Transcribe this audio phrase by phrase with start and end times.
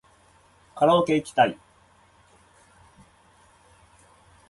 [0.73, 1.55] カラオケいきたい